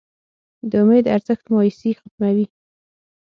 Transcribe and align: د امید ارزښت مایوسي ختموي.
د 0.69 0.71
امید 0.83 1.05
ارزښت 1.15 1.45
مایوسي 1.53 1.91
ختموي. 1.99 2.45